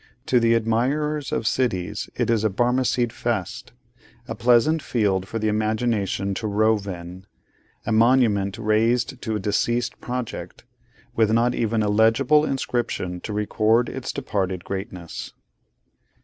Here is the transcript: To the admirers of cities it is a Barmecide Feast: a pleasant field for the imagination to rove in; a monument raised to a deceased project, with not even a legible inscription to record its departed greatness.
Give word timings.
To 0.25 0.39
the 0.39 0.55
admirers 0.55 1.31
of 1.31 1.45
cities 1.45 2.09
it 2.15 2.31
is 2.31 2.43
a 2.43 2.49
Barmecide 2.49 3.11
Feast: 3.13 3.71
a 4.27 4.33
pleasant 4.33 4.81
field 4.81 5.27
for 5.27 5.37
the 5.37 5.47
imagination 5.47 6.33
to 6.33 6.47
rove 6.47 6.87
in; 6.87 7.27
a 7.85 7.91
monument 7.91 8.57
raised 8.57 9.21
to 9.21 9.35
a 9.35 9.39
deceased 9.39 10.01
project, 10.01 10.63
with 11.15 11.29
not 11.29 11.53
even 11.53 11.83
a 11.83 11.87
legible 11.89 12.45
inscription 12.45 13.19
to 13.21 13.31
record 13.31 13.89
its 13.89 14.11
departed 14.11 14.63
greatness. 14.63 15.33